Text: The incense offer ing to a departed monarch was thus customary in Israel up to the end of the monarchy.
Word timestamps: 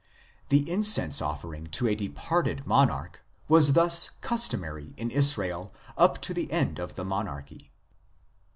The 0.49 0.67
incense 0.67 1.21
offer 1.21 1.53
ing 1.53 1.67
to 1.67 1.87
a 1.87 1.93
departed 1.93 2.65
monarch 2.65 3.21
was 3.47 3.73
thus 3.73 4.09
customary 4.21 4.95
in 4.97 5.11
Israel 5.11 5.75
up 5.95 6.19
to 6.21 6.33
the 6.33 6.51
end 6.51 6.79
of 6.79 6.95
the 6.95 7.05
monarchy. 7.05 7.71